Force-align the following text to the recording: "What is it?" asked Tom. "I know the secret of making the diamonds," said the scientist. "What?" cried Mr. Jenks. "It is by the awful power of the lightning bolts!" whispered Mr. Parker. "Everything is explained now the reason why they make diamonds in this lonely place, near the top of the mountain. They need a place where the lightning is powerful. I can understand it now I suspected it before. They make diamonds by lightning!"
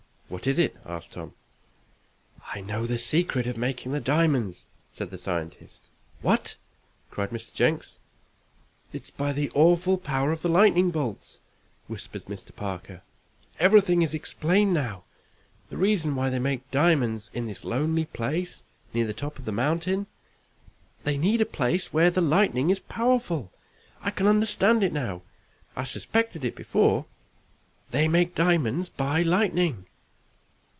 "What 0.31 0.47
is 0.47 0.57
it?" 0.57 0.77
asked 0.85 1.11
Tom. 1.11 1.33
"I 2.55 2.61
know 2.61 2.85
the 2.85 2.97
secret 2.97 3.45
of 3.47 3.57
making 3.57 3.91
the 3.91 3.99
diamonds," 3.99 4.69
said 4.93 5.11
the 5.11 5.17
scientist. 5.17 5.89
"What?" 6.21 6.55
cried 7.09 7.31
Mr. 7.31 7.53
Jenks. 7.53 7.97
"It 8.93 9.01
is 9.01 9.11
by 9.11 9.33
the 9.33 9.51
awful 9.51 9.97
power 9.97 10.31
of 10.31 10.41
the 10.41 10.47
lightning 10.47 10.89
bolts!" 10.89 11.41
whispered 11.87 12.23
Mr. 12.27 12.55
Parker. 12.55 13.01
"Everything 13.59 14.03
is 14.03 14.13
explained 14.13 14.73
now 14.73 15.03
the 15.69 15.75
reason 15.75 16.15
why 16.15 16.29
they 16.29 16.39
make 16.39 16.71
diamonds 16.71 17.29
in 17.33 17.45
this 17.45 17.65
lonely 17.65 18.05
place, 18.05 18.63
near 18.93 19.05
the 19.05 19.13
top 19.13 19.37
of 19.37 19.43
the 19.43 19.51
mountain. 19.51 20.07
They 21.03 21.17
need 21.17 21.41
a 21.41 21.45
place 21.45 21.91
where 21.91 22.09
the 22.09 22.21
lightning 22.21 22.69
is 22.69 22.79
powerful. 22.79 23.51
I 24.01 24.11
can 24.11 24.27
understand 24.27 24.81
it 24.81 24.93
now 24.93 25.23
I 25.75 25.83
suspected 25.83 26.45
it 26.45 26.55
before. 26.55 27.05
They 27.89 28.07
make 28.07 28.33
diamonds 28.33 28.87
by 28.87 29.23
lightning!" 29.23 29.87